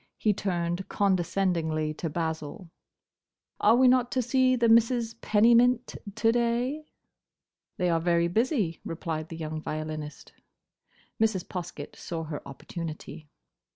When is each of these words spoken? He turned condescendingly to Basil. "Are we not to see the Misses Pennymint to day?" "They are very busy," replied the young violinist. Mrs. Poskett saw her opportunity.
He 0.17 0.33
turned 0.33 0.89
condescendingly 0.89 1.93
to 1.93 2.09
Basil. 2.09 2.71
"Are 3.59 3.75
we 3.75 3.87
not 3.87 4.11
to 4.13 4.23
see 4.23 4.55
the 4.55 4.67
Misses 4.67 5.13
Pennymint 5.21 5.95
to 6.15 6.31
day?" 6.31 6.87
"They 7.77 7.87
are 7.91 7.99
very 8.01 8.27
busy," 8.27 8.81
replied 8.83 9.29
the 9.29 9.37
young 9.37 9.61
violinist. 9.61 10.33
Mrs. 11.21 11.45
Poskett 11.47 11.95
saw 11.95 12.23
her 12.23 12.41
opportunity. 12.47 13.29